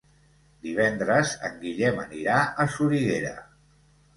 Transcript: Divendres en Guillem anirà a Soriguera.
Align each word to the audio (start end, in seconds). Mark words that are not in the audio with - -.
Divendres 0.67 1.33
en 1.49 1.59
Guillem 1.65 2.01
anirà 2.05 2.39
a 2.65 2.67
Soriguera. 2.79 3.37